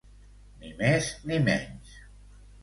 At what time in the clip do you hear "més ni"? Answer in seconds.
0.79-1.39